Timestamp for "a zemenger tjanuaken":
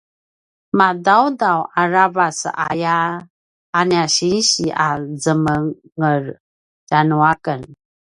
4.85-7.61